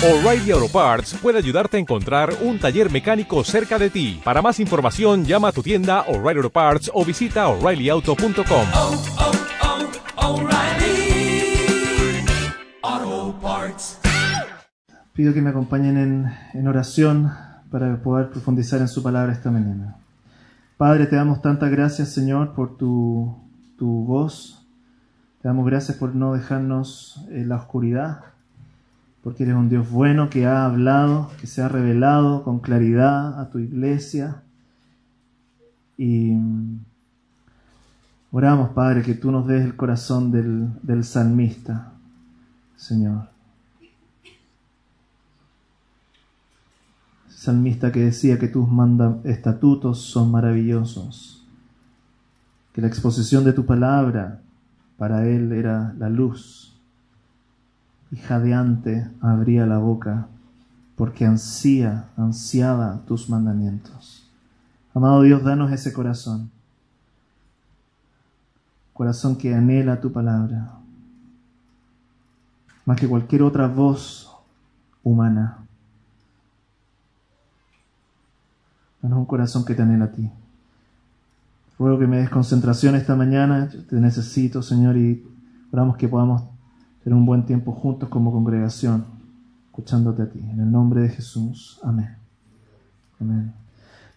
[0.00, 4.20] O'Reilly Auto Parts puede ayudarte a encontrar un taller mecánico cerca de ti.
[4.22, 8.66] Para más información, llama a tu tienda O'Reilly Auto Parts o visita oreillyauto.com.
[8.76, 9.02] oh,
[12.84, 13.98] oh, Parts.
[15.14, 17.32] Pido que me acompañen en, en oración
[17.68, 19.96] para poder profundizar en su palabra esta mañana.
[20.76, 23.36] Padre, te damos tantas gracias, Señor, por tu,
[23.76, 24.64] tu voz.
[25.42, 28.20] Te damos gracias por no dejarnos en la oscuridad,
[29.28, 33.50] porque eres un Dios bueno que ha hablado, que se ha revelado con claridad a
[33.50, 34.42] tu iglesia.
[35.98, 36.78] Y mm,
[38.32, 41.92] oramos, Padre, que tú nos des el corazón del, del salmista,
[42.74, 43.28] Señor.
[47.28, 51.46] salmista que decía que tus manda estatutos son maravillosos,
[52.72, 54.40] que la exposición de tu palabra
[54.96, 56.67] para él era la luz,
[58.10, 60.28] y jadeante abría la boca
[60.96, 64.28] porque ansía, ansiaba tus mandamientos.
[64.94, 66.50] Amado Dios, danos ese corazón,
[68.92, 70.72] corazón que anhela tu palabra,
[72.84, 74.34] más que cualquier otra voz
[75.04, 75.58] humana.
[79.00, 80.28] Danos un corazón que te anhela a ti.
[81.78, 83.68] Ruego que me des concentración esta mañana.
[83.68, 85.24] Te necesito, Señor, y
[85.70, 86.42] oramos que podamos
[87.08, 89.06] tener un buen tiempo juntos como congregación,
[89.68, 90.40] escuchándote a ti.
[90.40, 91.80] En el nombre de Jesús.
[91.82, 92.14] Amén.
[93.18, 93.54] Amén.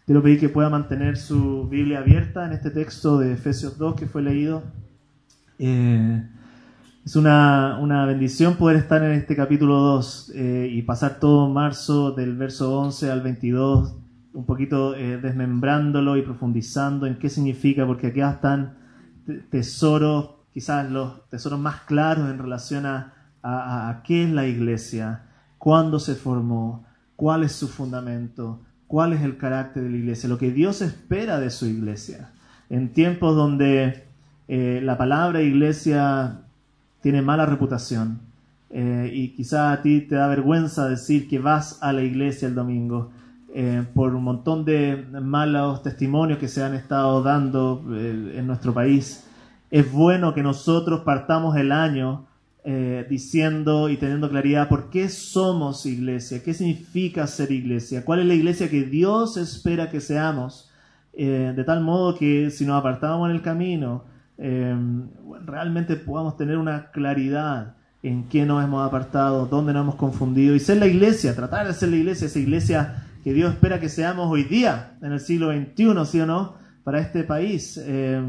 [0.05, 4.07] Quiero pedir que pueda mantener su Biblia abierta en este texto de Efesios 2 que
[4.07, 4.63] fue leído.
[5.57, 6.21] Eh,
[7.05, 12.11] es una, una, bendición poder estar en este capítulo 2 eh, y pasar todo marzo
[12.11, 13.95] del verso 11 al 22
[14.33, 18.73] un poquito eh, desmembrándolo y profundizando en qué significa, porque aquí están
[19.49, 23.13] tesoros, quizás los tesoros más claros en relación a,
[23.43, 25.23] a, qué es la iglesia,
[25.57, 26.85] cuándo se formó,
[27.15, 31.39] cuál es su fundamento, cuál es el carácter de la iglesia, lo que Dios espera
[31.39, 32.31] de su iglesia.
[32.69, 34.05] En tiempos donde
[34.47, 36.41] eh, la palabra iglesia
[37.01, 38.19] tiene mala reputación
[38.69, 42.55] eh, y quizás a ti te da vergüenza decir que vas a la iglesia el
[42.55, 43.11] domingo,
[43.53, 49.25] eh, por un montón de malos testimonios que se han estado dando en nuestro país,
[49.71, 52.27] es bueno que nosotros partamos el año
[52.63, 58.25] eh, diciendo y teniendo claridad por qué somos iglesia, qué significa ser iglesia, cuál es
[58.27, 60.67] la iglesia que Dios espera que seamos,
[61.13, 64.05] de tal modo que si nos apartamos en el camino,
[64.37, 70.59] realmente podamos tener una claridad en qué nos hemos apartado, dónde nos hemos confundido y
[70.59, 74.31] ser la iglesia, tratar de ser la iglesia, esa iglesia que Dios espera que seamos
[74.31, 77.79] hoy día, en el siglo XXI, ¿sí o no?, para este país.
[77.83, 78.21] Eh,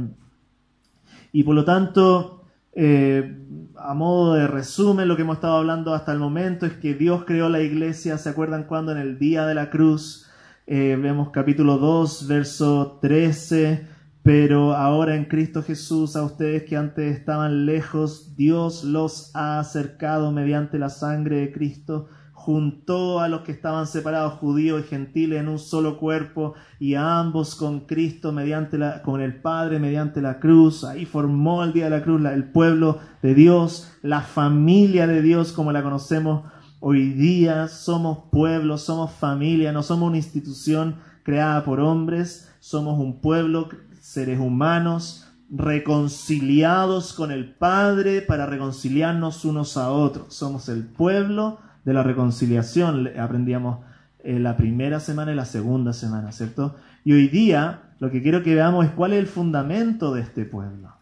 [1.32, 2.44] y por lo tanto,
[2.75, 3.38] eh,
[3.76, 7.25] a modo de resumen, lo que hemos estado hablando hasta el momento es que Dios
[7.25, 8.93] creó la iglesia, ¿se acuerdan cuando?
[8.93, 10.31] En el día de la cruz,
[10.66, 13.87] eh, vemos capítulo 2, verso 13,
[14.22, 20.31] pero ahora en Cristo Jesús, a ustedes que antes estaban lejos, Dios los ha acercado
[20.32, 22.09] mediante la sangre de Cristo
[22.44, 27.20] juntó a los que estaban separados, judíos y gentiles, en un solo cuerpo, y a
[27.20, 30.82] ambos con Cristo, mediante con el Padre, mediante la cruz.
[30.82, 35.53] Ahí formó el día de la cruz el pueblo de Dios, la familia de Dios
[35.53, 36.42] como la conocemos
[36.80, 37.69] hoy día.
[37.69, 43.69] Somos pueblo, somos familia, no somos una institución creada por hombres, somos un pueblo,
[44.00, 50.34] seres humanos, reconciliados con el Padre para reconciliarnos unos a otros.
[50.34, 53.81] Somos el pueblo de la reconciliación aprendíamos
[54.25, 56.76] eh, la primera semana y la segunda semana, ¿cierto?
[57.04, 60.44] Y hoy día lo que quiero que veamos es cuál es el fundamento de este
[60.44, 60.94] pueblo.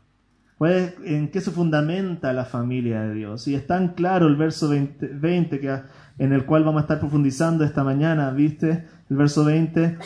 [0.57, 3.49] ¿Cuál es, ¿En qué se fundamenta la familia de Dios?
[3.49, 5.81] Y es tan claro el verso 20, 20 que,
[6.19, 8.87] en el cual vamos a estar profundizando esta mañana, ¿viste?
[9.09, 9.99] El verso 20,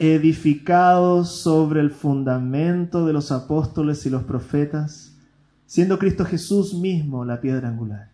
[0.00, 5.16] edificados sobre el fundamento de los apóstoles y los profetas,
[5.66, 8.09] siendo Cristo Jesús mismo la piedra angular.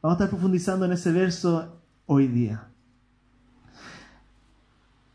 [0.00, 2.68] Vamos a estar profundizando en ese verso hoy día.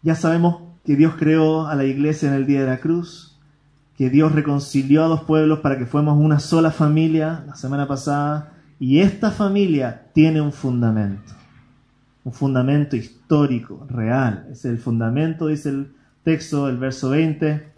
[0.01, 3.39] Ya sabemos que Dios creó a la iglesia en el día de la cruz,
[3.97, 8.57] que Dios reconcilió a dos pueblos para que fuéramos una sola familia la semana pasada,
[8.77, 11.31] y esta familia tiene un fundamento,
[12.25, 14.47] un fundamento histórico, real.
[14.51, 15.95] Es el fundamento, dice el
[16.25, 17.71] texto, el verso 20,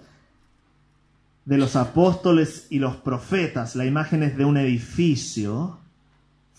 [1.45, 3.75] de los apóstoles y los profetas.
[3.75, 5.84] La imagen es de un edificio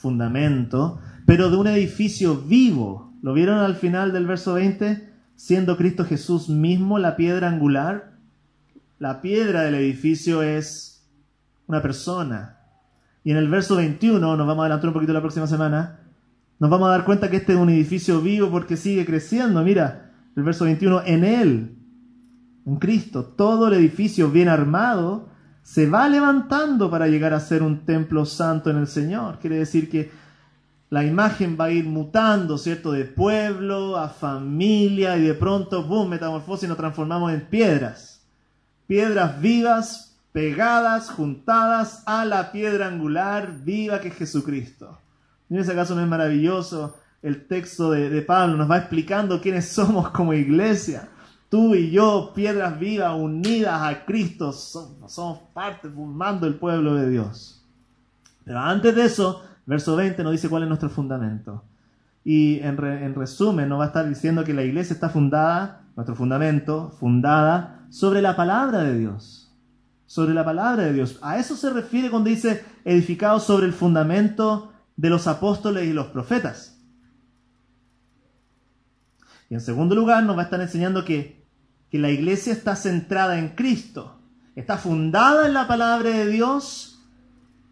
[0.07, 3.13] fundamento, pero de un edificio vivo.
[3.23, 5.11] ¿Lo vieron al final del verso 20?
[5.35, 8.13] Siendo Cristo Jesús mismo la piedra angular.
[9.01, 11.05] La piedra del edificio es
[11.67, 12.59] una persona.
[13.25, 15.99] Y en el verso 21, nos vamos a adelantar un poquito la próxima semana,
[16.61, 19.65] Nos vamos a dar cuenta que este es un edificio vivo porque sigue creciendo.
[19.65, 21.77] Mira, el verso 21, en Él,
[22.65, 25.31] en Cristo, todo el edificio bien armado
[25.67, 29.41] se va levantando para llegar a ser un templo santo en el Señor.
[29.41, 30.13] Quiere decir que
[30.91, 32.93] la imagen va a ir mutando, ¿cierto?
[32.93, 38.23] De pueblo a familia y de pronto, boom, metamorfosis, nos transformamos en piedras.
[38.87, 44.97] Piedras vivas, pegadas, juntadas a la piedra angular viva que es Jesucristo.
[45.51, 46.97] ¿En ese caso no es maravilloso?
[47.23, 51.09] El texto de Pablo nos va explicando quiénes somos como iglesia.
[51.49, 57.65] Tú y yo, piedras vivas unidas a Cristo, somos, parte, formando el pueblo de Dios.
[58.45, 61.65] Pero antes de eso, Verso 20 nos dice cuál es nuestro fundamento.
[62.25, 66.15] Y en, en, resumen nos va a estar diciendo que la iglesia está fundada, nuestro
[66.15, 69.53] fundamento, fundada sobre la palabra de Dios.
[70.07, 71.19] Sobre la palabra de Dios.
[71.21, 76.07] A eso se refiere cuando dice edificado sobre el fundamento de los apóstoles y los
[76.07, 76.76] profetas.
[79.49, 81.45] Y en segundo lugar nos va a estar enseñando que,
[81.91, 84.19] que la iglesia está centrada en Cristo.
[84.55, 86.97] Está fundada en la palabra de Dios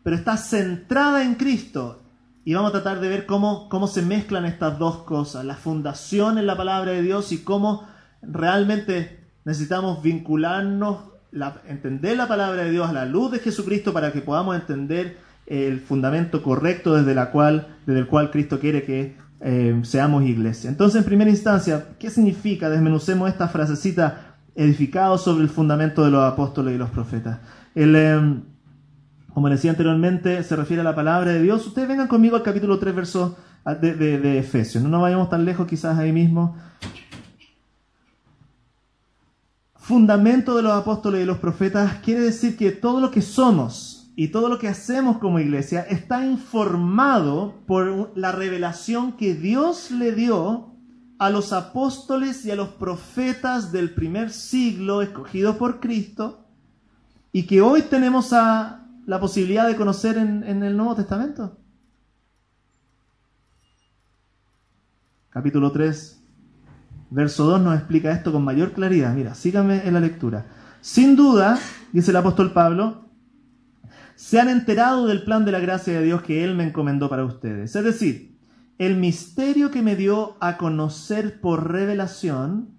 [0.04, 2.02] pero está centrada en Cristo.
[2.44, 6.38] Y vamos a tratar de ver cómo, cómo se mezclan estas dos cosas, la fundación
[6.38, 7.88] en la palabra de Dios y cómo
[8.22, 10.98] realmente necesitamos vincularnos,
[11.66, 15.16] entender la palabra de Dios a la luz de Jesucristo para que podamos entender
[15.46, 20.70] el fundamento correcto desde, la cual, desde el cual Cristo quiere que eh, seamos iglesia.
[20.70, 22.70] Entonces, en primera instancia, ¿qué significa?
[22.70, 27.40] Desmenucemos esta frasecita edificado sobre el fundamento de los apóstoles y los profetas.
[27.74, 28.42] El, em,
[29.34, 31.66] como decía anteriormente, se refiere a la palabra de Dios.
[31.66, 33.36] Ustedes vengan conmigo al capítulo 3, verso
[33.66, 34.82] ah, de, de Efesios.
[34.82, 36.56] No nos vayamos tan lejos, quizás ahí mismo.
[39.76, 44.28] Fundamento de los apóstoles y los profetas quiere decir que todo lo que somos y
[44.28, 50.74] todo lo que hacemos como iglesia está informado por la revelación que Dios le dio
[51.18, 56.46] a los apóstoles y a los profetas del primer siglo escogidos por Cristo
[57.32, 61.58] y que hoy tenemos la posibilidad de conocer en, el Nuevo Testamento?
[65.30, 66.22] Capítulo 3,
[67.10, 69.12] verso 2 nos explica esto con mayor claridad.
[69.12, 70.46] Mira, síganme en la lectura.
[70.80, 71.58] Sin duda,
[71.92, 73.03] dice el apóstol Pablo,
[74.16, 77.24] se han enterado del plan de la gracia de Dios que Él me encomendó para
[77.24, 77.74] ustedes.
[77.74, 78.38] Es decir,
[78.78, 82.78] el misterio que me dio a conocer por revelación,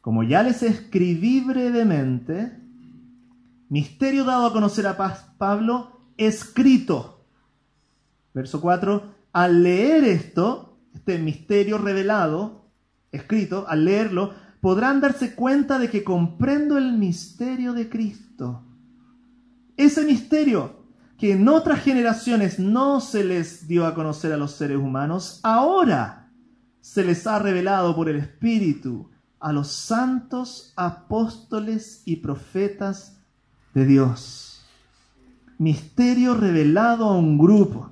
[0.00, 2.60] como ya les escribí brevemente,
[3.70, 4.96] Misterio dado a conocer a
[5.38, 7.24] Pablo, escrito.
[8.34, 9.14] Verso 4.
[9.32, 12.64] Al leer esto, este misterio revelado,
[13.12, 18.64] escrito, al leerlo, podrán darse cuenta de que comprendo el misterio de Cristo.
[19.80, 20.84] Ese misterio
[21.16, 26.30] que en otras generaciones no se les dio a conocer a los seres humanos, ahora
[26.82, 33.22] se les ha revelado por el Espíritu a los santos apóstoles y profetas
[33.72, 34.66] de Dios.
[35.56, 37.90] Misterio revelado a un grupo,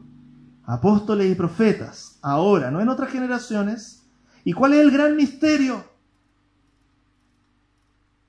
[0.64, 4.06] apóstoles y profetas, ahora, no en otras generaciones.
[4.44, 5.82] ¿Y cuál es el gran misterio?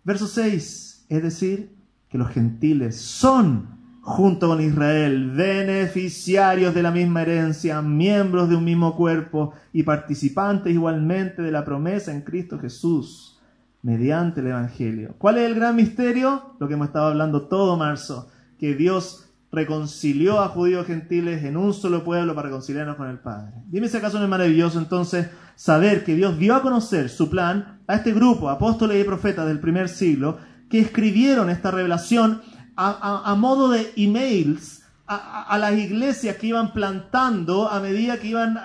[0.05, 1.78] Verso 6, es decir,
[2.09, 8.63] que los gentiles son, junto con Israel, beneficiarios de la misma herencia, miembros de un
[8.63, 13.39] mismo cuerpo y participantes igualmente de la promesa en Cristo Jesús
[13.81, 15.15] mediante el Evangelio.
[15.17, 16.55] ¿Cuál es el gran misterio?
[16.59, 21.73] Lo que hemos estado hablando todo marzo, que Dios reconcilió a judíos gentiles en un
[21.73, 23.53] solo pueblo para reconciliarnos con el Padre.
[23.67, 27.79] Dime si acaso no es maravilloso entonces saber que Dios dio a conocer su plan
[27.87, 30.37] a este grupo, apóstoles y profetas del primer siglo,
[30.69, 32.41] que escribieron esta revelación
[32.75, 38.57] a, modo de emails a, a, las iglesias que iban plantando a medida que iban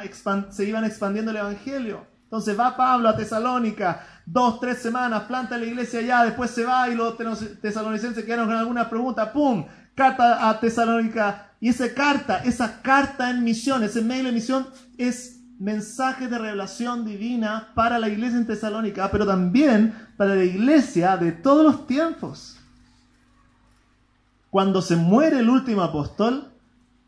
[0.50, 2.06] se iban expandiendo el Evangelio.
[2.24, 6.88] Entonces va Pablo a Tesalónica, dos, tres semanas, planta la iglesia allá, después se va
[6.88, 7.16] y los
[7.60, 9.66] tesalonicenses quedaron con alguna pregunta, ¡pum!
[9.94, 11.52] Carta a Tesalónica.
[11.60, 14.66] Y esa carta, esa carta en misión, ese mail en misión
[14.98, 21.16] es mensaje de revelación divina para la iglesia en Tesalónica, pero también para la iglesia
[21.16, 22.56] de todos los tiempos.
[24.50, 26.52] Cuando se muere el último apóstol,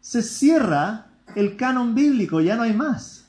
[0.00, 3.26] se cierra el canon bíblico, ya no hay más.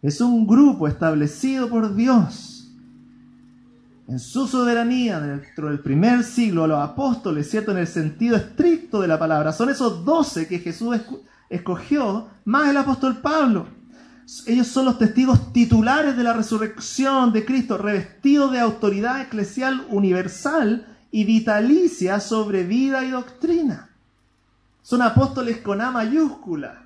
[0.00, 2.52] Es un grupo establecido por Dios
[4.08, 7.72] en su soberanía dentro del primer siglo los apóstoles, ¿cierto?
[7.72, 9.52] En el sentido estricto de la palabra.
[9.52, 10.98] Son esos doce que Jesús
[11.48, 13.66] escogió, más el apóstol Pablo.
[14.46, 20.86] Ellos son los testigos titulares de la resurrección de Cristo, revestidos de autoridad eclesial universal
[21.10, 23.90] y vitalicia sobre vida y doctrina.
[24.82, 26.82] Son apóstoles con A mayúscula.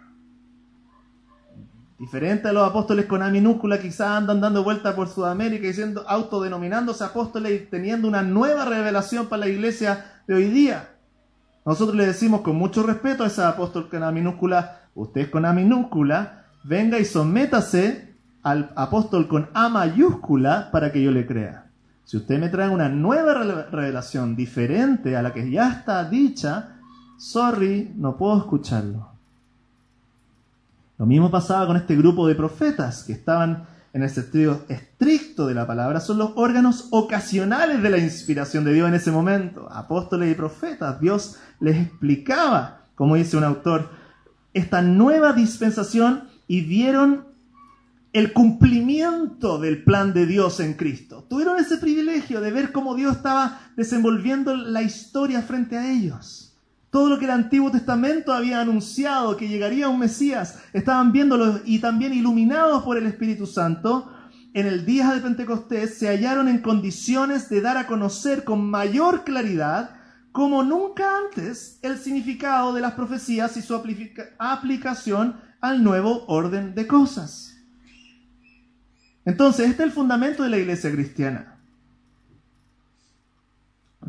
[1.98, 7.04] Diferente a los apóstoles con A minúscula, quizás andan dando vueltas por Sudamérica diciendo, autodenominándose
[7.04, 10.90] apóstoles y teniendo una nueva revelación para la iglesia de hoy día.
[11.64, 15.52] Nosotros le decimos con mucho respeto a ese apóstol con A minúscula, usted con A
[15.52, 21.66] minúscula, venga y sométase al apóstol con A mayúscula para que yo le crea.
[22.04, 23.34] Si usted me trae una nueva
[23.70, 26.76] revelación diferente a la que ya está dicha,
[27.18, 29.08] sorry, no puedo escucharlo.
[30.98, 35.54] Lo mismo pasaba con este grupo de profetas que estaban en el sentido estricto de
[35.54, 39.68] la palabra, son los órganos ocasionales de la inspiración de Dios en ese momento.
[39.72, 43.88] Apóstoles y profetas, Dios les explicaba, como dice un autor,
[44.52, 47.26] esta nueva dispensación y vieron
[48.12, 51.26] el cumplimiento del plan de Dios en Cristo.
[51.28, 56.56] Tuvieron ese privilegio de ver cómo Dios estaba desenvolviendo la historia frente a ellos.
[56.88, 61.78] Todo lo que el Antiguo Testamento había anunciado que llegaría un Mesías, estaban viéndolo y
[61.80, 64.10] también iluminados por el Espíritu Santo,
[64.54, 69.24] en el día de Pentecostés se hallaron en condiciones de dar a conocer con mayor
[69.24, 69.90] claridad,
[70.32, 73.74] como nunca antes, el significado de las profecías y su
[74.38, 75.36] aplicación
[75.68, 77.56] al nuevo orden de cosas.
[79.24, 81.56] Entonces, este es el fundamento de la iglesia cristiana.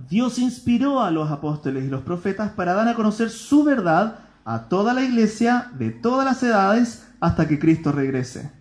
[0.09, 4.69] Dios inspiró a los apóstoles y los profetas para dar a conocer su verdad a
[4.69, 8.51] toda la iglesia de todas las edades hasta que Cristo regrese.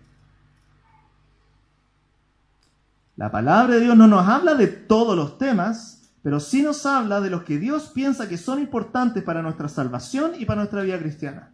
[3.15, 7.21] La palabra de Dios no nos habla de todos los temas, pero sí nos habla
[7.21, 10.99] de los que Dios piensa que son importantes para nuestra salvación y para nuestra vida
[10.99, 11.51] cristiana.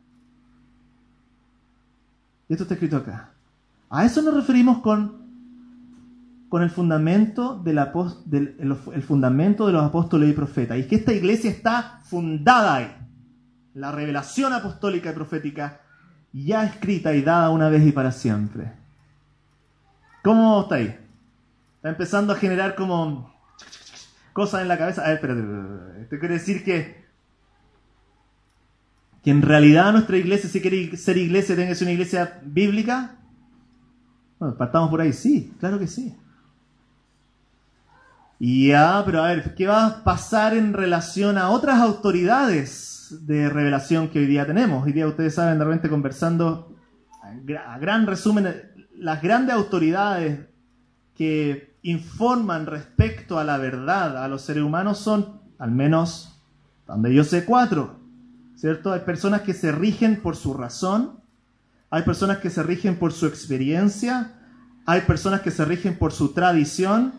[2.53, 3.31] Esto está escrito acá.
[3.89, 5.23] A eso nos referimos con
[6.53, 10.77] con el fundamento, del, el fundamento de los apóstoles y profetas.
[10.77, 12.95] Y que esta iglesia está fundada ahí.
[13.73, 15.81] La revelación apostólica y profética
[16.31, 18.71] ya escrita y dada una vez y para siempre.
[20.23, 20.95] ¿Cómo está ahí?
[21.77, 23.33] Está empezando a generar como
[24.31, 25.01] cosas en la cabeza.
[25.01, 26.01] A ver, espérate.
[26.03, 27.02] Esto quiere decir que,
[29.23, 33.15] que en realidad nuestra iglesia, si quiere ser iglesia, tiene que ser una iglesia bíblica.
[34.37, 35.13] Bueno, partamos por ahí.
[35.13, 36.13] Sí, claro que sí.
[38.39, 44.09] Ya, pero a ver, ¿qué va a pasar en relación a otras autoridades de revelación
[44.09, 44.83] que hoy día tenemos?
[44.83, 46.75] Hoy día ustedes saben, de repente conversando,
[47.65, 48.53] a gran resumen,
[48.97, 50.47] las grandes autoridades
[51.15, 56.41] que informan respecto a la verdad a los seres humanos son, al menos,
[56.85, 58.02] donde yo sé, cuatro.
[58.63, 58.93] ¿Cierto?
[58.93, 61.19] Hay personas que se rigen por su razón,
[61.89, 64.35] hay personas que se rigen por su experiencia,
[64.85, 67.11] hay personas que se rigen por su tradición,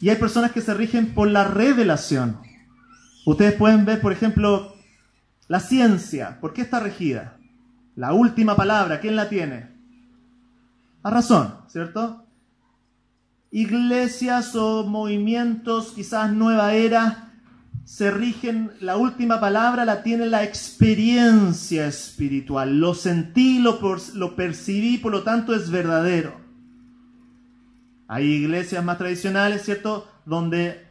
[0.00, 2.38] y hay personas que se rigen por la revelación.
[3.26, 4.74] Ustedes pueden ver, por ejemplo,
[5.46, 6.38] la ciencia.
[6.40, 7.36] ¿Por qué está regida?
[7.94, 9.68] La última palabra, ¿quién la tiene?
[11.02, 12.24] A razón, ¿cierto?
[13.50, 17.31] Iglesias o movimientos, quizás nueva era,
[17.84, 22.78] se rigen, la última palabra la tiene la experiencia espiritual.
[22.78, 23.78] Lo sentí, lo,
[24.14, 26.40] lo percibí, por lo tanto es verdadero.
[28.06, 30.06] Hay iglesias más tradicionales, ¿cierto?
[30.24, 30.86] Donde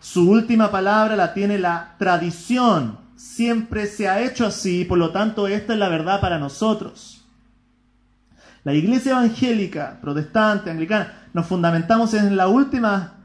[0.00, 2.98] su última palabra la tiene la tradición.
[3.16, 7.24] Siempre se ha hecho así, por lo tanto esta es la verdad para nosotros.
[8.64, 13.17] La iglesia evangélica, protestante, anglicana, nos fundamentamos en la última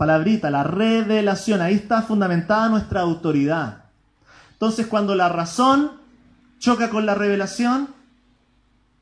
[0.00, 1.60] palabrita, la revelación.
[1.60, 3.84] Ahí está fundamentada nuestra autoridad.
[4.52, 5.92] Entonces cuando la razón
[6.58, 7.90] choca con la revelación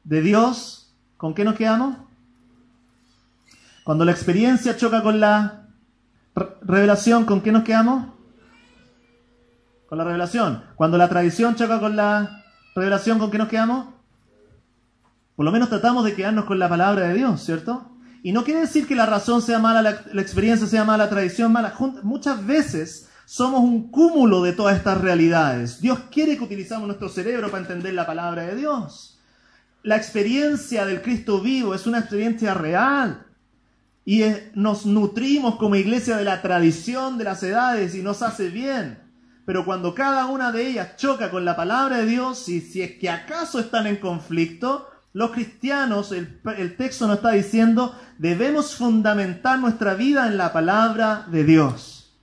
[0.03, 1.99] de Dios, ¿con qué nos quedamos?
[3.85, 5.69] Cuando la experiencia choca con la
[6.63, 8.07] revelación, ¿con qué nos quedamos?
[9.89, 10.65] Con la revelación.
[10.75, 12.43] Cuando la tradición choca con la
[12.75, 13.87] revelación, ¿con qué nos quedamos?
[15.37, 17.89] Por lo menos tratamos de quedarnos con la palabra de Dios, ¿cierto?
[18.23, 21.53] Y no quiere decir que la razón sea mala, la, experiencia sea mala, la tradición
[21.53, 21.75] mala.
[22.03, 25.81] Muchas veces somos un cúmulo de todas estas realidades.
[25.81, 29.21] Dios quiere que utilizamos nuestro cerebro para entender la palabra de Dios.
[29.83, 33.27] La experiencia del Cristo vivo es una experiencia real
[34.05, 38.99] y nos nutrimos como iglesia de la tradición de las edades y nos hace bien.
[39.45, 42.93] Pero cuando cada una de ellas choca con la palabra de Dios, y si es
[42.99, 49.95] que acaso están en conflicto, los cristianos, el, texto nos está diciendo, debemos fundamentar nuestra
[49.95, 52.17] vida en la palabra de Dios.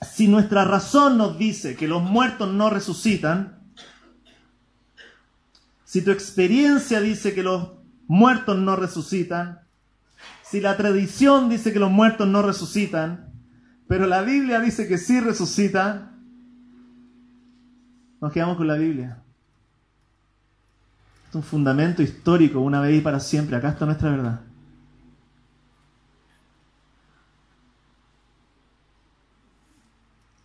[0.00, 3.58] Si nuestra razón nos dice que los muertos no resucitan,
[5.84, 7.70] si tu experiencia dice que los
[8.06, 9.60] muertos no resucitan,
[10.42, 13.32] si la tradición dice que los muertos no resucitan,
[13.88, 16.22] pero la Biblia dice que sí resucitan,
[18.20, 19.22] nos quedamos con la Biblia.
[21.28, 23.56] Es un fundamento histórico, una vez y para siempre.
[23.56, 24.40] Acá está nuestra verdad.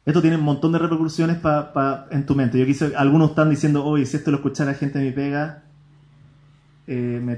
[0.05, 2.59] Esto tiene un montón de repercusiones pa- en tu mente.
[2.59, 5.63] Yo quise, algunos están diciendo, oye, si esto lo escuchara gente de mi pega,
[6.87, 7.35] eh, me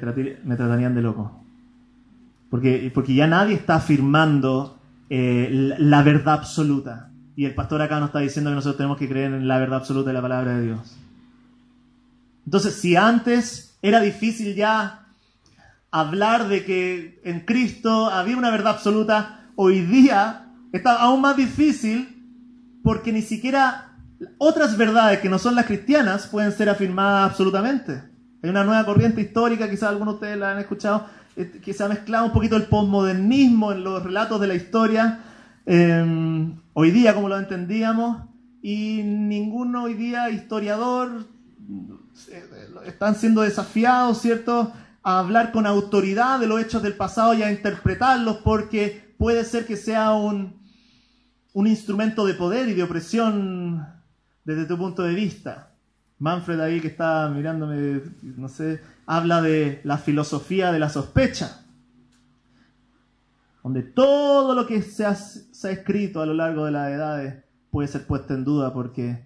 [0.56, 1.44] tratarían de loco.
[2.50, 4.80] Porque, porque ya nadie está afirmando
[5.12, 7.12] eh, la, la verdad absoluta.
[7.36, 9.80] Y el pastor acá nos está diciendo que nosotros tenemos que creer en la verdad
[9.80, 10.98] absoluta de la palabra de Dios.
[12.46, 15.08] Entonces, si antes era difícil ya
[15.92, 22.12] hablar de que en Cristo había una verdad absoluta, hoy día está aún más difícil
[22.84, 23.98] porque ni siquiera
[24.38, 28.04] otras verdades que no son las cristianas pueden ser afirmadas absolutamente.
[28.44, 31.84] Hay una nueva corriente histórica, quizás algunos de ustedes la han escuchado, eh, que se
[31.84, 35.20] ha mezclado un poquito el posmodernismo en los relatos de la historia,
[35.66, 38.28] eh, hoy día como lo entendíamos,
[38.62, 41.25] y ningún hoy día historiador
[42.86, 47.51] están siendo desafiados, ¿cierto?, a hablar con autoridad de los hechos del pasado y a
[47.51, 50.60] interpretarlos porque puede ser que sea un,
[51.53, 53.86] un instrumento de poder y de opresión
[54.43, 55.75] desde tu punto de vista.
[56.17, 61.65] Manfred ahí que está mirándome, no sé, habla de la filosofía de la sospecha,
[63.62, 67.43] donde todo lo que se ha, se ha escrito a lo largo de las edades
[67.69, 69.25] puede ser puesto en duda porque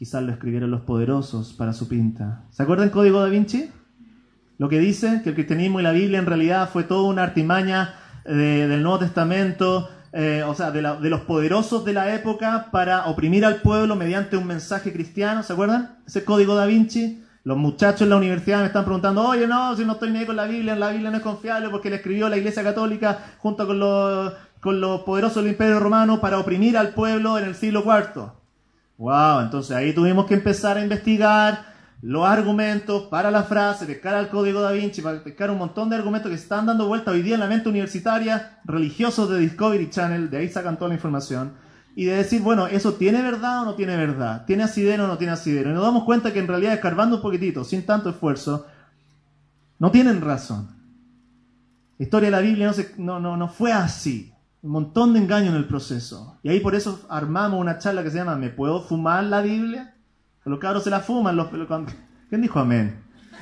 [0.00, 2.44] quizás lo escribieron los poderosos para su pinta.
[2.48, 3.70] ¿Se acuerdan el Código da Vinci?
[4.56, 7.96] Lo que dice que el cristianismo y la Biblia en realidad fue toda una artimaña
[8.24, 12.68] de- del Nuevo Testamento, eh, o sea, de, la- de los poderosos de la época
[12.72, 15.98] para oprimir al pueblo mediante un mensaje cristiano, ¿se acuerdan?
[16.06, 17.22] Ese código da Vinci.
[17.44, 20.24] Los muchachos en la universidad me están preguntando, oye, no, si no estoy ni ahí
[20.26, 23.66] con la Biblia, la Biblia no es confiable porque la escribió la Iglesia Católica junto
[23.66, 27.82] con los, con los poderosos del Imperio Romano para oprimir al pueblo en el siglo
[27.84, 28.39] IV.
[29.00, 31.64] Wow, entonces ahí tuvimos que empezar a investigar
[32.02, 35.96] los argumentos para la frase, pescar al código da Vinci, para pescar un montón de
[35.96, 40.28] argumentos que están dando vuelta hoy día en la mente universitaria, religiosos de Discovery Channel,
[40.28, 41.54] de ahí sacan toda la información,
[41.96, 44.44] y de decir, bueno, ¿eso tiene verdad o no tiene verdad?
[44.44, 45.70] ¿Tiene asidero o no tiene asidero?
[45.70, 48.66] Y nos damos cuenta que en realidad, escarbando un poquitito, sin tanto esfuerzo,
[49.78, 50.68] no tienen razón.
[51.98, 54.30] La historia de la Biblia no, se- no, no, no fue así.
[54.62, 56.38] Un montón de engaño en el proceso.
[56.42, 59.94] Y ahí por eso armamos una charla que se llama ¿Me puedo fumar la Biblia?
[60.44, 61.36] Los cabros se la fuman.
[61.36, 61.48] Los,
[62.28, 62.96] ¿Quién dijo amén?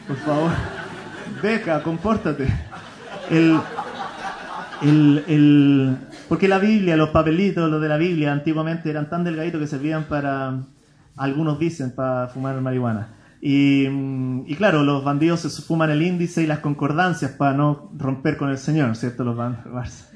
[0.07, 0.50] Por favor.
[1.42, 2.46] Beca, compórtate.
[3.31, 3.59] El,
[4.83, 5.96] el, el-
[6.28, 10.04] porque la Biblia, los papelitos, los de la Biblia, antiguamente eran tan delgaditos que servían
[10.04, 10.59] para,
[11.16, 13.14] algunos dicen, para fumar marihuana.
[13.40, 13.87] Y,
[14.46, 18.50] y claro, los bandidos se fuman el índice y las concordancias para no romper con
[18.50, 19.24] el Señor, ¿cierto?
[19.24, 20.07] Los ban- Eh,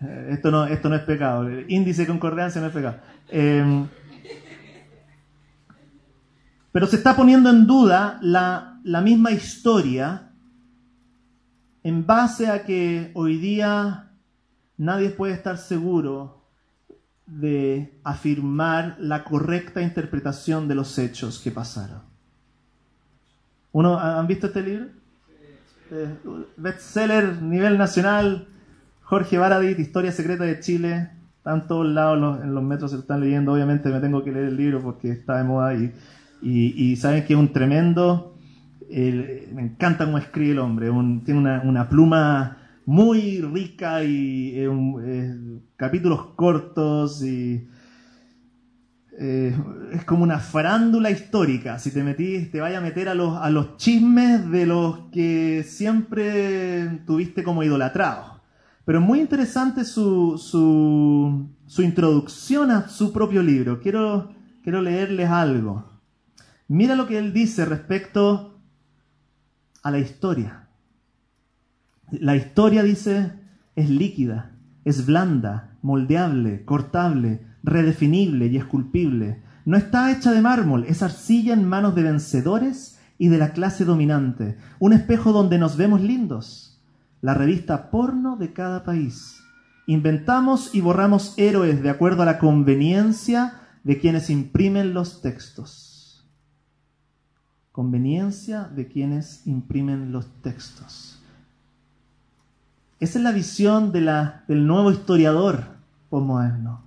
[0.00, 1.48] Esto no, esto no es pecado.
[1.48, 2.98] El índice de concordancia no es pecado.
[3.28, 3.86] Eh,
[6.70, 10.30] pero se está poniendo en duda la, la misma historia
[11.82, 14.10] en base a que hoy día
[14.76, 16.44] nadie puede estar seguro
[17.26, 22.02] de afirmar la correcta interpretación de los hechos que pasaron.
[23.72, 24.86] ¿Uno, ¿Han visto este libro?
[25.90, 26.14] Eh,
[26.56, 28.48] bestseller nivel nacional,
[29.08, 31.08] Jorge Baradit, Historia Secreta de Chile.
[31.38, 33.54] Están todos lados en los, metros, se lo están leyendo.
[33.54, 35.94] Obviamente me tengo que leer el libro porque está de moda y,
[36.42, 38.36] y, saben que es un tremendo.
[38.90, 40.90] me encanta cómo escribe el hombre.
[40.90, 44.66] un- tiene una, una pluma muy rica y
[45.76, 47.66] capítulos cortos y
[49.18, 49.56] eh,
[49.94, 51.78] es como una farándula histórica.
[51.78, 55.64] Si te metís, te vaya a meter a los, a los chismes de los que
[55.66, 58.37] siempre tuviste como idolatrados.
[58.88, 63.82] Pero muy interesante su, su, su introducción a su propio libro.
[63.82, 65.84] Quiero, quiero leerles algo.
[66.68, 68.58] Mira lo que él dice respecto
[69.82, 70.68] a la historia.
[72.12, 73.32] La historia, dice,
[73.76, 74.52] es líquida,
[74.86, 79.42] es blanda, moldeable, cortable, redefinible y esculpible.
[79.66, 83.84] No está hecha de mármol, es arcilla en manos de vencedores y de la clase
[83.84, 84.56] dominante.
[84.78, 86.77] Un espejo donde nos vemos lindos.
[87.20, 89.42] La revista porno de cada país.
[89.86, 93.54] Inventamos y borramos héroes de acuerdo a la conveniencia
[93.84, 96.26] de quienes imprimen los textos.
[97.72, 101.18] Conveniencia de quienes imprimen los textos.
[103.00, 105.64] Esa es la visión del nuevo historiador
[106.10, 106.82] posmoderno.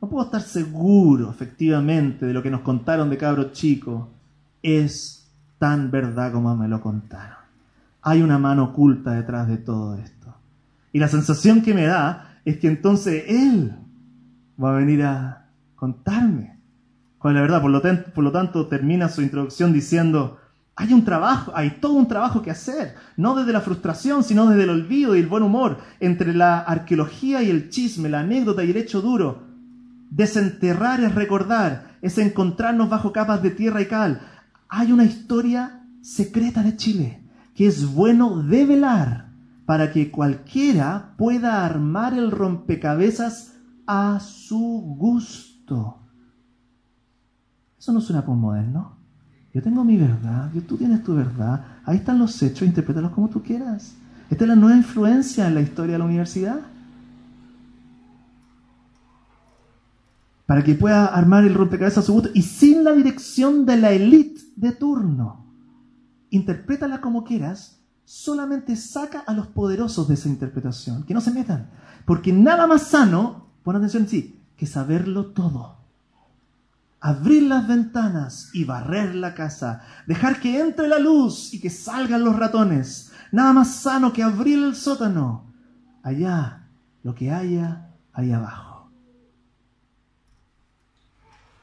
[0.00, 4.08] No puedo estar seguro, efectivamente, de lo que nos contaron de cabro chico
[4.62, 7.41] es tan verdad como me lo contaron.
[8.02, 10.34] Hay una mano oculta detrás de todo esto.
[10.92, 13.76] Y la sensación que me da es que entonces él
[14.62, 16.58] va a venir a contarme
[17.18, 17.62] cuál es la verdad.
[17.62, 20.40] Por lo, por lo tanto, termina su introducción diciendo,
[20.74, 24.64] hay un trabajo, hay todo un trabajo que hacer, no desde la frustración, sino desde
[24.64, 28.70] el olvido y el buen humor, entre la arqueología y el chisme, la anécdota y
[28.70, 29.44] el hecho duro.
[30.10, 34.20] Desenterrar es recordar, es encontrarnos bajo capas de tierra y cal.
[34.68, 37.21] Hay una historia secreta de Chile
[37.54, 39.32] que es bueno develar
[39.66, 43.54] para que cualquiera pueda armar el rompecabezas
[43.86, 44.58] a su
[44.98, 45.98] gusto.
[47.78, 48.96] Eso no suena postmoderno.
[49.54, 51.64] Yo tengo mi verdad, tú tienes tu verdad.
[51.84, 53.94] Ahí están los hechos, interprétalos como tú quieras.
[54.30, 56.60] Esta es la nueva influencia en la historia de la universidad.
[60.46, 63.90] Para que pueda armar el rompecabezas a su gusto y sin la dirección de la
[63.90, 65.41] élite de turno.
[66.32, 71.70] Interprétala como quieras, solamente saca a los poderosos de esa interpretación, que no se metan.
[72.04, 75.82] Porque nada más sano, pon atención sí, que saberlo todo
[77.02, 82.24] abrir las ventanas y barrer la casa, dejar que entre la luz y que salgan
[82.24, 83.12] los ratones.
[83.32, 85.52] Nada más sano que abrir el sótano.
[86.04, 86.68] Allá,
[87.02, 88.88] lo que haya, ahí abajo.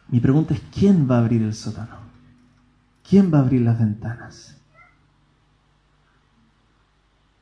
[0.10, 1.96] Mi pregunta es, ¿quién va a abrir el sótano?
[3.08, 4.58] ¿Quién va a abrir las ventanas?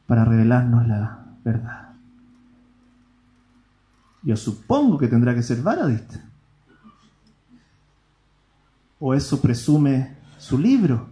[0.07, 1.93] Para revelarnos la verdad.
[4.23, 6.09] Yo supongo que tendrá que ser Varadit.
[8.99, 11.09] O eso presume su libro.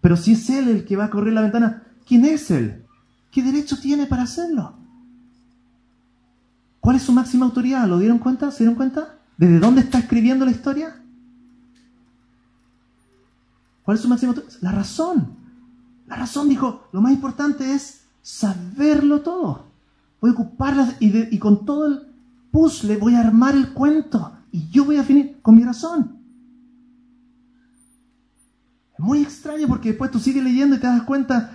[0.00, 2.84] Pero si es él el que va a correr la ventana, ¿quién es él?
[3.30, 4.74] ¿Qué derecho tiene para hacerlo?
[6.80, 7.88] ¿Cuál es su máxima autoridad?
[7.88, 8.50] ¿Lo dieron cuenta?
[8.50, 9.18] ¿Se dieron cuenta?
[9.36, 11.00] ¿Desde dónde está escribiendo la historia?
[13.82, 14.60] ¿Cuál es su máxima autoridad?
[14.60, 15.36] La razón.
[16.06, 19.66] La razón dijo, lo más importante es saberlo todo.
[20.20, 22.00] Voy a ocuparlas y, con todo el
[22.50, 24.32] puzzle voy a armar el cuento.
[24.50, 26.18] Y yo voy a finir con mi razón.
[28.94, 31.54] Es muy extraño porque después tú sigues leyendo y te das cuenta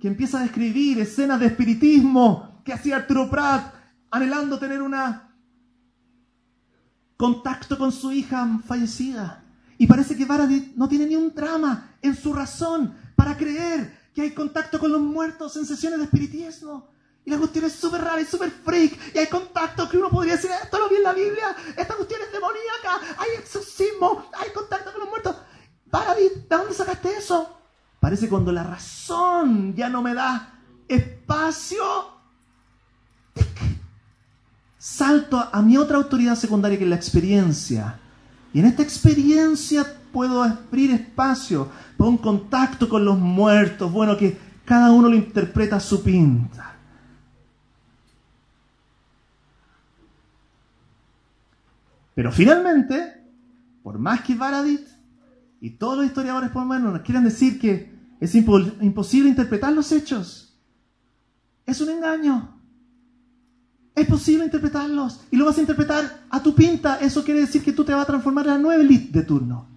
[0.00, 3.74] que empieza a describir escenas de espiritismo que hacía Arturo Prat
[4.10, 5.34] anhelando tener una
[7.18, 9.42] contacto con su hija fallecida.
[9.76, 14.22] Y parece que Varadit no tiene ni un drama en su razón para creer que
[14.22, 16.88] hay contacto con los muertos en sesiones de espiritismo.
[17.22, 19.14] Y la cuestión es súper rara y súper freak.
[19.14, 22.22] Y hay contacto que uno podría decir, esto lo vi en la Biblia, esta cuestión
[22.22, 25.36] es demoníaca, hay exorcismo, hay contacto con los muertos.
[25.84, 27.58] Varadit, ¿de dónde sacaste eso?
[28.00, 31.84] Parece cuando la razón ya no me da espacio.
[34.78, 38.00] Salto a mi otra autoridad secundaria que es la experiencia.
[38.54, 43.92] Y en esta experiencia puedo abrir espacio para un contacto con los muertos.
[43.92, 46.74] Bueno, que cada uno lo interpreta a su pinta.
[52.14, 53.26] Pero finalmente,
[53.82, 54.88] por más que Varadit
[55.60, 60.56] y todos los historiadores postmodernos nos quieran decir que es impo- imposible interpretar los hechos,
[61.66, 62.56] es un engaño.
[63.94, 67.00] Es posible interpretarlos y lo vas a interpretar a tu pinta.
[67.00, 69.75] Eso quiere decir que tú te vas a transformar en la nueva elite de turno.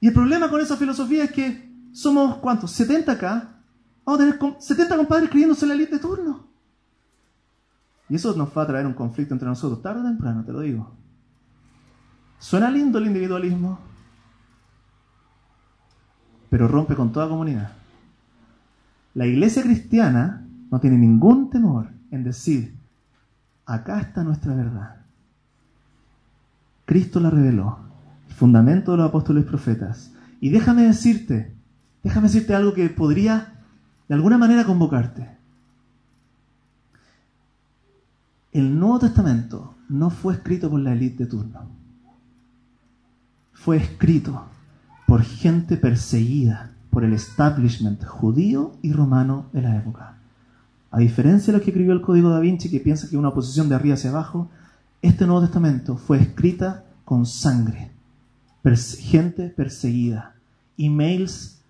[0.00, 2.70] Y el problema con esa filosofía es que somos, ¿cuántos?
[2.72, 3.56] 70 acá.
[4.04, 6.46] Vamos a tener com- 70 compadres creyéndose la elite de turno.
[8.08, 10.60] Y eso nos va a traer un conflicto entre nosotros, tarde o temprano, te lo
[10.60, 10.90] digo.
[12.38, 13.78] Suena lindo el individualismo,
[16.48, 17.72] pero rompe con toda comunidad.
[19.14, 22.74] La iglesia cristiana no tiene ningún temor en decir,
[23.66, 24.96] acá está nuestra verdad.
[26.86, 27.89] Cristo la reveló, el
[28.40, 30.12] fundamento de los apóstoles y profetas.
[30.40, 31.52] Y déjame decirte,
[32.02, 33.52] déjame decirte algo que podría
[34.08, 35.28] de alguna manera convocarte.
[38.50, 41.68] El Nuevo Testamento no fue escrito por la élite de turno.
[43.52, 44.46] Fue escrito
[45.06, 50.16] por gente perseguida por el establishment judío y romano de la época.
[50.90, 53.68] A diferencia de lo que escribió el Código da Vinci, que piensa que una oposición
[53.68, 54.48] de arriba hacia abajo,
[55.02, 57.90] este Nuevo Testamento fue escrita con sangre,
[58.62, 60.34] gente perseguida,
[60.76, 61.60] emails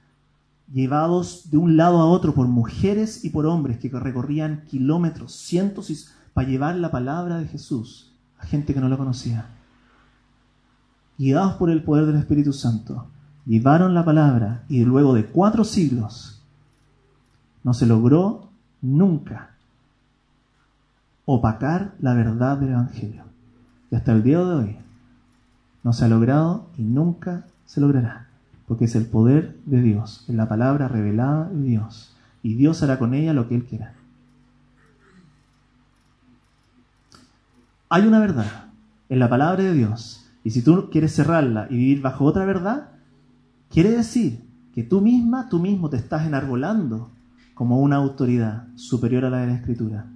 [0.73, 6.13] llevados de un lado a otro por mujeres y por hombres que recorrían kilómetros, cientos,
[6.33, 9.47] para llevar la palabra de Jesús a gente que no lo conocía.
[11.19, 13.07] Guiados por el poder del Espíritu Santo,
[13.45, 16.43] llevaron la palabra y luego de cuatro siglos
[17.63, 18.49] no se logró
[18.81, 19.51] nunca
[21.27, 23.25] opacar la verdad del Evangelio.
[23.91, 24.77] Y hasta el día de hoy
[25.83, 28.29] no se ha logrado y nunca se logrará,
[28.67, 32.99] porque es el poder de Dios, es la palabra revelada de Dios, y Dios hará
[32.99, 33.95] con ella lo que Él quiera.
[37.91, 38.47] hay una verdad
[39.09, 42.91] en la palabra de Dios, y si tú quieres cerrarla y vivir bajo otra verdad,
[43.69, 47.11] quiere decir que tú misma, tú mismo te estás enarbolando
[47.55, 50.07] como una autoridad superior a la de la Escritura.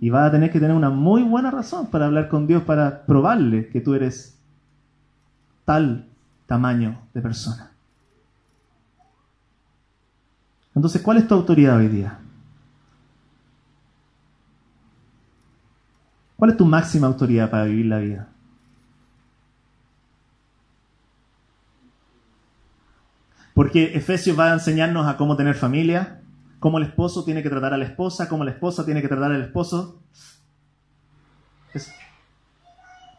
[0.00, 3.06] Y vas a tener que tener una muy buena razón para hablar con Dios, para
[3.06, 4.39] probarle que tú eres
[5.70, 6.04] tal
[6.48, 7.70] tamaño de persona.
[10.74, 12.18] Entonces, ¿cuál es tu autoridad hoy día?
[16.34, 18.28] ¿Cuál es tu máxima autoridad para vivir la vida?
[23.54, 26.20] Porque Efesios va a enseñarnos a cómo tener familia,
[26.58, 29.30] cómo el esposo tiene que tratar a la esposa, cómo la esposa tiene que tratar
[29.30, 30.02] al esposo.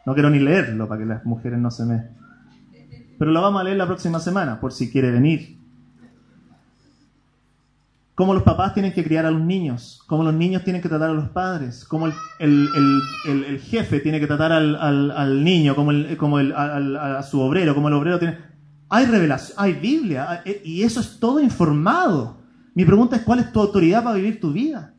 [0.04, 2.21] No quiero ni leerlo para que las mujeres no se me...
[3.22, 5.56] Pero lo vamos a leer la próxima semana, por si quiere venir.
[8.16, 11.10] Cómo los papás tienen que criar a los niños, cómo los niños tienen que tratar
[11.10, 12.08] a los padres, cómo
[12.40, 18.38] el, jefe tiene que tratar al, niño, como, a su obrero, como el obrero tiene...
[18.88, 22.38] Hay revelación, hay Biblia, eh, y eso es todo informado.
[22.74, 24.94] Mi pregunta es, ¿cuál es tu autoridad para vivir tu vida?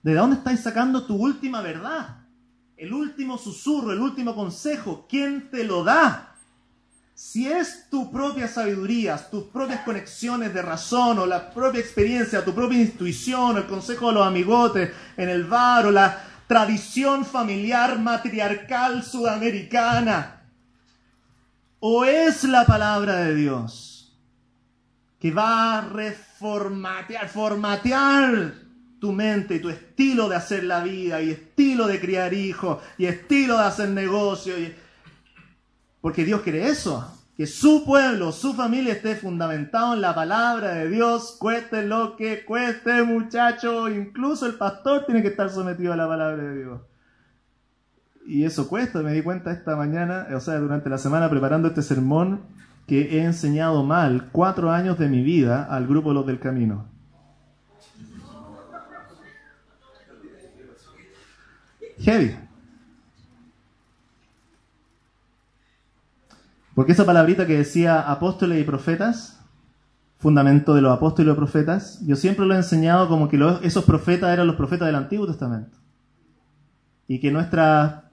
[0.00, 2.18] ¿De dónde estás sacando tu última verdad?
[2.76, 6.30] El último susurro, el último consejo, ¿quién te lo da?
[7.14, 12.52] Si es tu propia sabiduría, tus propias conexiones de razón o la propia experiencia, tu
[12.52, 19.04] propia intuición, el consejo de los amigotes en el bar o la tradición familiar matriarcal
[19.04, 20.42] sudamericana,
[21.78, 23.94] o es la palabra de Dios
[25.20, 28.54] que va a reformatear, formatear
[29.00, 33.06] tu mente y tu estilo de hacer la vida y estilo de criar hijos y
[33.06, 34.74] estilo de hacer negocio y
[36.04, 40.90] porque Dios quiere eso, que su pueblo, su familia esté fundamentado en la palabra de
[40.90, 43.88] Dios, cueste lo que cueste, muchacho.
[43.88, 46.82] Incluso el pastor tiene que estar sometido a la palabra de Dios.
[48.26, 51.80] Y eso cuesta, me di cuenta esta mañana, o sea, durante la semana preparando este
[51.80, 52.42] sermón,
[52.86, 56.86] que he enseñado mal cuatro años de mi vida al grupo Los del Camino.
[62.00, 62.43] Heavy.
[66.74, 69.40] Porque esa palabrita que decía apóstoles y profetas,
[70.18, 73.84] fundamento de los apóstoles y los profetas, yo siempre lo he enseñado como que esos
[73.84, 75.78] profetas eran los profetas del Antiguo Testamento.
[77.06, 77.62] Y que nuestro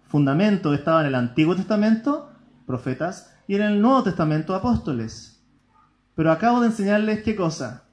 [0.07, 2.29] fundamento estaba en el Antiguo Testamento,
[2.67, 5.41] profetas, y en el Nuevo Testamento, apóstoles.
[6.15, 7.85] Pero acabo de enseñarles qué cosa.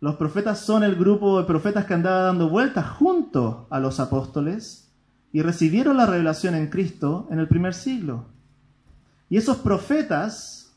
[0.00, 4.92] Los profetas son el grupo de profetas que andaba dando vueltas junto a los apóstoles
[5.32, 8.35] y recibieron la revelación en Cristo en el primer siglo.
[9.28, 10.72] Y esos profetas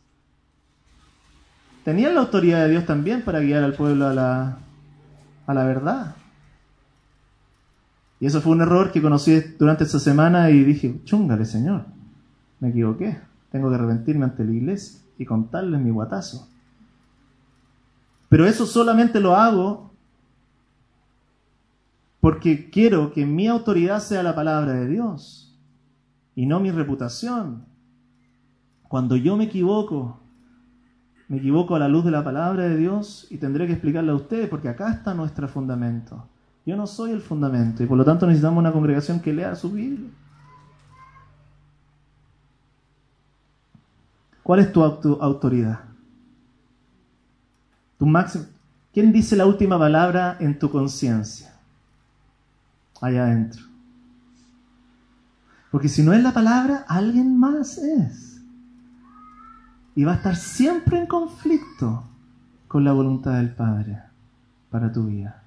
[1.83, 4.57] tenían la autoridad de Dios también para guiar al pueblo a la,
[5.45, 6.15] a la verdad.
[8.19, 11.85] Y eso fue un error que conocí durante esa semana y dije, chúngale Señor,
[12.59, 13.19] me equivoqué,
[13.51, 16.49] tengo que arrepentirme ante la iglesia y contarles mi guatazo.
[18.27, 19.91] Pero eso solamente lo hago
[22.19, 25.57] porque quiero que mi autoridad sea la palabra de Dios
[26.35, 27.68] y no mi reputación.
[28.89, 30.19] Cuando yo me equivoco,
[31.27, 34.15] me equivoco a la luz de la palabra de Dios y tendré que explicarle a
[34.15, 36.27] ustedes, porque acá está nuestro fundamento.
[36.65, 39.71] Yo no soy el fundamento y por lo tanto necesitamos una congregación que lea su
[39.71, 40.09] Biblia.
[44.41, 45.81] ¿Cuál es tu autoridad?
[47.99, 48.45] Tu máximo.
[48.91, 51.53] ¿Quién dice la última palabra en tu conciencia?
[52.99, 53.61] Allá adentro.
[55.69, 58.28] Porque si no es la palabra, alguien más es
[59.99, 62.05] y va a estar siempre en conflicto
[62.69, 64.01] con la voluntad del Padre
[64.71, 65.43] para tu vida.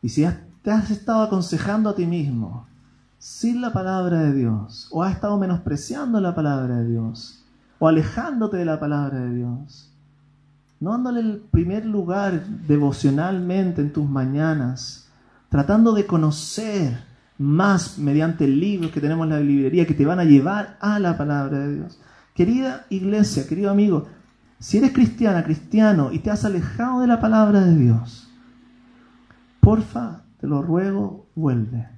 [0.00, 0.24] Y si
[0.62, 2.68] te has estado aconsejando a ti mismo
[3.18, 7.44] sin la palabra de Dios, o has estado menospreciando la palabra de Dios,
[7.80, 9.92] o alejándote de la palabra de Dios,
[10.78, 15.08] no dándole el primer lugar devocionalmente en tus mañanas,
[15.48, 17.07] tratando de conocer
[17.38, 21.16] más mediante libros que tenemos en la librería que te van a llevar a la
[21.16, 22.00] palabra de Dios.
[22.34, 24.08] Querida iglesia, querido amigo,
[24.58, 28.28] si eres cristiana, cristiano y te has alejado de la palabra de Dios,
[29.60, 31.88] porfa, te lo ruego, vuelve.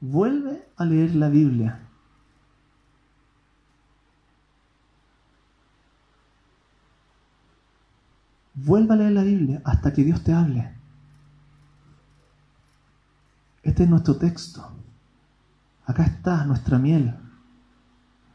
[0.00, 1.78] Vuelve a leer la Biblia.
[8.54, 10.79] Vuelve a leer la Biblia hasta que Dios te hable.
[13.80, 14.62] Este es nuestro texto.
[15.86, 17.14] Acá está nuestra miel.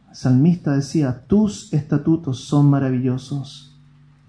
[0.09, 3.77] El salmista decía, tus estatutos son maravillosos,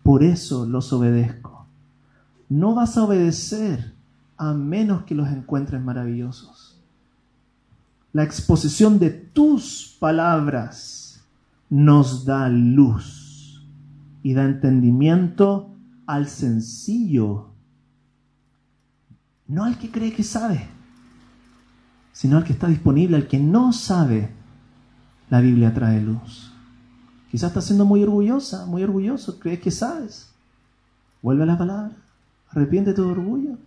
[0.03, 1.65] por eso los obedezco.
[2.51, 3.95] No vas a obedecer
[4.37, 6.79] a menos que los encuentres maravillosos.
[8.13, 11.25] La exposición de tus palabras
[11.71, 13.65] nos da luz
[14.23, 15.71] y da entendimiento
[16.05, 17.53] al sencillo,
[19.49, 20.76] no al que cree que sabe,
[22.17, 24.31] sino al que está disponible, al que no sabe.
[25.29, 26.51] La Biblia trae luz.
[27.31, 30.33] Quizás estás siendo muy orgullosa, muy orgulloso, crees que sabes.
[31.21, 31.93] Vuelve a la palabra,
[32.49, 33.59] arrepiente tu orgullo.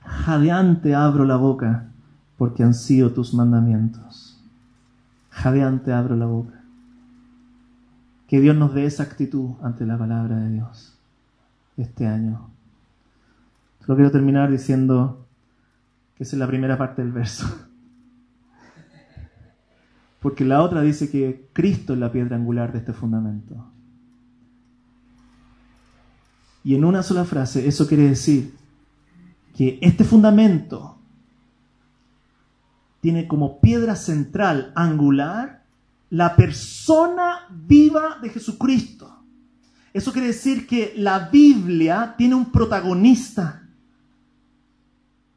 [0.00, 1.90] Jadeante abro la boca
[2.38, 4.42] porque han sido tus mandamientos.
[5.28, 6.64] Jadeante abro la boca.
[8.26, 10.96] Que Dios nos dé esa actitud ante la palabra de Dios
[11.76, 12.48] este año.
[13.80, 15.21] Solo quiero terminar diciendo
[16.30, 17.46] que es la primera parte del verso.
[20.20, 23.66] Porque la otra dice que Cristo es la piedra angular de este fundamento.
[26.62, 28.54] Y en una sola frase, eso quiere decir
[29.56, 30.96] que este fundamento
[33.00, 35.64] tiene como piedra central, angular,
[36.08, 39.24] la persona viva de Jesucristo.
[39.92, 43.61] Eso quiere decir que la Biblia tiene un protagonista,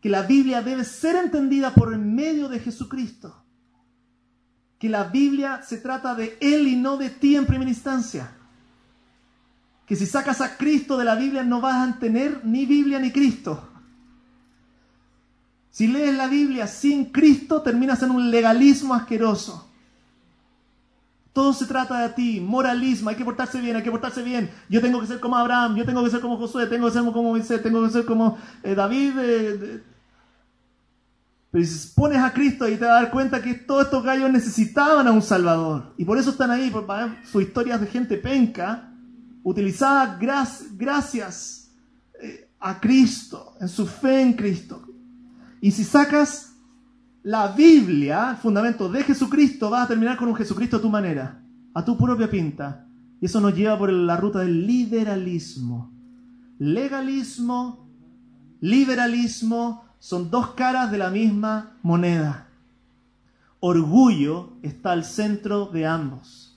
[0.06, 3.44] que la Biblia debe ser entendida por el medio de Jesucristo,
[4.78, 8.32] que la Biblia se trata de Él y no de ti en primera instancia,
[9.88, 13.12] que si sacas a Cristo de la Biblia no vas a tener ni Biblia ni
[13.12, 13.68] Cristo.
[15.72, 19.72] Si lees la Biblia sin Cristo, terminas en un legalismo asqueroso.
[21.34, 24.52] Todo se trata de ti, moralismo, hay que portarse bien, hay que portarse bien.
[24.70, 27.04] Yo tengo que ser como Abraham, yo tengo que ser como Josué, tengo que ser
[27.06, 29.14] como Moisés, tengo que ser como eh, David.
[29.18, 29.84] Eh,
[31.56, 34.30] pero si pones a Cristo y te vas a dar cuenta que todos estos gallos
[34.30, 35.94] necesitaban a un Salvador.
[35.98, 36.86] Y por eso están ahí, por
[37.24, 38.92] sus historias de gente penca,
[39.42, 41.72] utilizadas gracias
[42.22, 44.86] eh, a Cristo, en su fe en Cristo.
[45.62, 46.58] Y si sacas
[47.24, 51.42] la Biblia, el fundamento de Jesucristo, vas a terminar con un Jesucristo a tu manera,
[51.74, 52.86] a tu propia pinta.
[53.22, 55.90] Y eso nos lleva por la ruta del liberalismo.
[56.60, 57.90] Legalismo,
[58.60, 62.48] liberalismo son dos caras de la misma moneda.
[63.60, 66.56] Orgullo está al centro de ambos.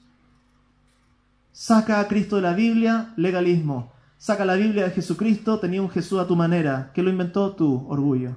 [1.52, 3.92] Saca a Cristo de la Biblia, legalismo.
[4.18, 6.90] Saca la Biblia de Jesucristo, tenía un Jesús a tu manera.
[6.92, 7.86] ¿Qué lo inventó tú?
[7.88, 8.36] Orgullo.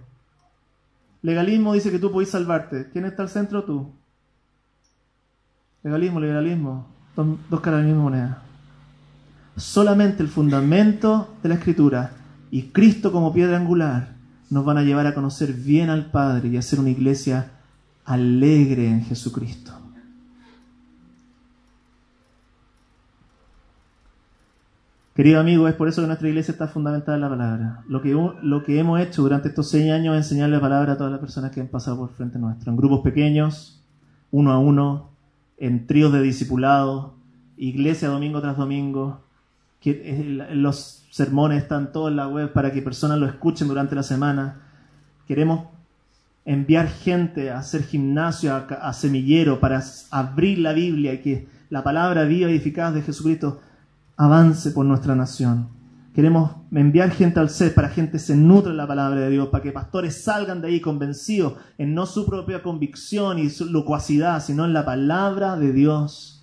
[1.21, 2.89] Legalismo dice que tú podés salvarte.
[2.91, 3.63] ¿Quién está al centro?
[3.63, 3.91] Tú.
[5.83, 6.87] Legalismo, liberalismo.
[7.15, 8.43] dos caras de la misma moneda.
[9.57, 12.13] Solamente el fundamento de la escritura
[12.49, 14.20] y Cristo como piedra angular
[14.51, 17.51] nos van a llevar a conocer bien al Padre y a ser una iglesia
[18.05, 19.71] alegre en Jesucristo.
[25.15, 27.83] Querido amigo, es por eso que nuestra iglesia está fundamentada en la palabra.
[27.87, 28.09] Lo que,
[28.41, 31.21] lo que hemos hecho durante estos seis años es enseñarle la palabra a todas las
[31.21, 33.81] personas que han pasado por frente nuestro, en grupos pequeños,
[34.31, 35.11] uno a uno,
[35.57, 37.11] en tríos de discipulados,
[37.55, 39.21] iglesia domingo tras domingo,
[39.79, 44.01] que los sermones están todos en la web para que personas lo escuchen durante la
[44.01, 44.61] semana.
[45.27, 45.65] Queremos
[46.45, 52.23] enviar gente a hacer gimnasio, a, semillero, para abrir la Biblia y que la palabra
[52.23, 53.61] viva y eficaz de Jesucristo
[54.17, 55.67] avance por nuestra nación.
[56.15, 59.63] Queremos enviar gente al ser para que gente se nutre la palabra de Dios, para
[59.63, 64.65] que pastores salgan de ahí convencidos en no su propia convicción y su locuacidad, sino
[64.65, 66.40] en la palabra de Dios.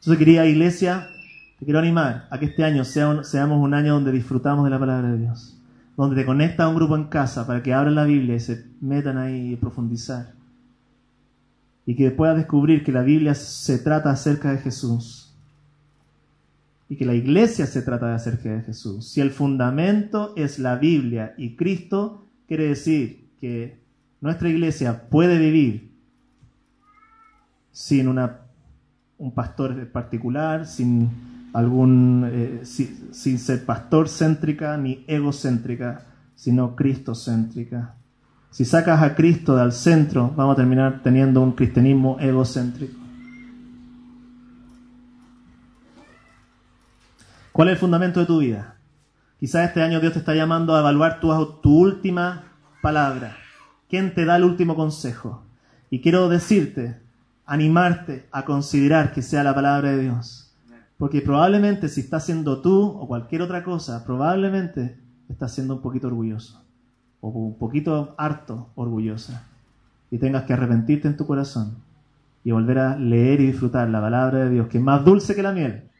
[0.00, 1.08] Entonces, querida iglesia,
[1.58, 4.78] te quiero animar a que este año sea seamos un año donde disfrutamos de la
[4.78, 5.56] palabra de Dios,
[5.96, 8.64] donde te conectas a un grupo en casa para que abran la Biblia y se
[8.80, 10.40] metan ahí y profundizar
[11.90, 15.34] y que pueda descubrir que la Biblia se trata acerca de Jesús
[16.88, 19.08] y que la iglesia se trata de acerca de Jesús.
[19.08, 23.78] Si el fundamento es la Biblia y Cristo, quiere decir que
[24.20, 25.90] nuestra iglesia puede vivir
[27.72, 28.40] sin una,
[29.20, 31.10] un pastor particular, sin
[31.52, 37.96] algún eh, ser pastor céntrica ni egocéntrica, sino cristocéntrica.
[38.50, 42.98] Si sacas a Cristo del centro, vamos a terminar teniendo un cristianismo egocéntrico.
[47.52, 48.76] ¿Cuál es el fundamento de tu vida?
[49.38, 52.44] Quizás este año Dios te está llamando a evaluar tu, tu última
[52.80, 53.36] palabra.
[53.88, 55.44] ¿Quién te da el último consejo?
[55.90, 57.00] Y quiero decirte,
[57.50, 60.54] animarte a considerar que sea la palabra de Dios.
[60.96, 64.96] Porque probablemente si estás siendo tú o cualquier otra cosa, probablemente
[65.28, 66.64] estás siendo un poquito orgulloso
[67.20, 69.48] o un poquito harto, orgullosa,
[70.12, 71.78] y tengas que arrepentirte en tu corazón
[72.44, 75.42] y volver a leer y disfrutar la palabra de Dios, que es más dulce que
[75.42, 75.90] la miel,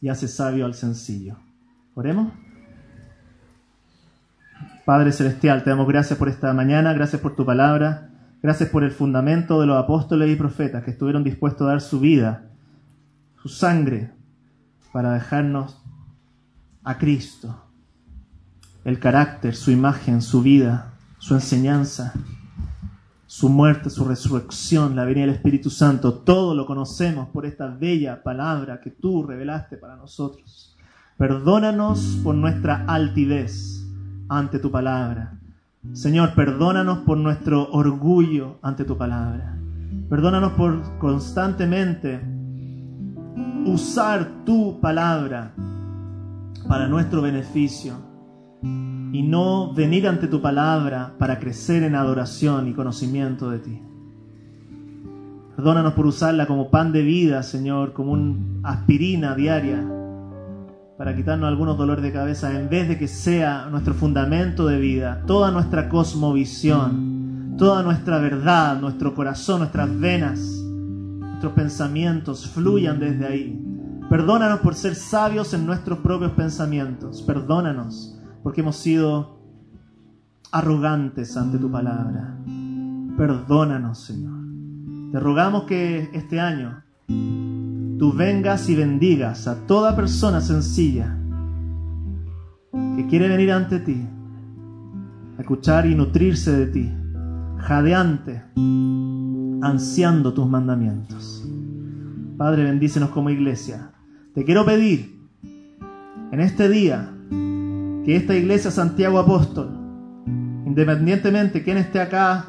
[0.00, 1.36] y hace sabio al sencillo.
[1.94, 2.32] Oremos.
[4.84, 8.09] Padre Celestial, te damos gracias por esta mañana, gracias por tu palabra,
[8.42, 12.00] gracias por el fundamento de los apóstoles y profetas que estuvieron dispuestos a dar su
[12.00, 12.50] vida,
[13.42, 14.12] su sangre,
[14.92, 15.80] para dejarnos
[16.82, 17.64] a Cristo,
[18.84, 22.14] el carácter, su imagen, su vida, su enseñanza,
[23.26, 28.22] su muerte, su resurrección, la venida del Espíritu Santo, todo lo conocemos por esta bella
[28.22, 30.76] palabra que tú revelaste para nosotros.
[31.16, 33.86] Perdónanos por nuestra altivez
[34.28, 35.39] ante tu palabra.
[35.92, 39.58] Señor, perdónanos por nuestro orgullo ante tu palabra.
[40.10, 42.20] Perdónanos por constantemente
[43.64, 45.54] usar tu palabra
[46.68, 47.94] para nuestro beneficio
[48.62, 53.82] y no venir ante tu palabra para crecer en adoración y conocimiento de ti.
[55.56, 59.99] Perdónanos por usarla como pan de vida, Señor, como una aspirina diaria
[61.00, 65.22] para quitarnos algunos dolores de cabeza, en vez de que sea nuestro fundamento de vida,
[65.26, 73.66] toda nuestra cosmovisión, toda nuestra verdad, nuestro corazón, nuestras venas, nuestros pensamientos fluyan desde ahí.
[74.10, 77.22] Perdónanos por ser sabios en nuestros propios pensamientos.
[77.22, 79.40] Perdónanos porque hemos sido
[80.52, 82.36] arrogantes ante tu palabra.
[83.16, 84.38] Perdónanos, Señor.
[85.12, 86.82] Te rogamos que este año
[88.00, 91.18] tú vengas y bendigas a toda persona sencilla
[92.96, 94.06] que quiere venir ante ti,
[95.38, 96.90] escuchar y nutrirse de ti,
[97.58, 98.42] jadeante,
[99.60, 101.46] ansiando tus mandamientos.
[102.38, 103.90] Padre, bendícenos como iglesia.
[104.34, 105.20] Te quiero pedir
[106.32, 109.76] en este día que esta iglesia Santiago Apóstol,
[110.64, 112.46] independientemente quién esté acá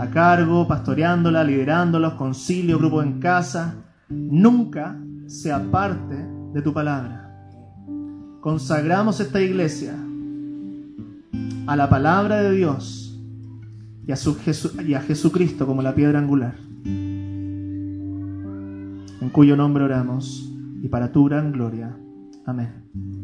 [0.00, 3.76] a cargo, pastoreándola, liderándolos, concilio, grupo en casa,
[4.14, 6.16] nunca sea parte
[6.52, 7.24] de tu palabra.
[8.40, 9.94] Consagramos esta iglesia
[11.66, 13.20] a la palabra de Dios
[14.06, 14.36] y a, su
[14.86, 16.56] y a Jesucristo como la piedra angular,
[19.20, 20.52] en cuyo nombre oramos
[20.82, 21.96] y para tu gran gloria.
[22.44, 23.23] Amén.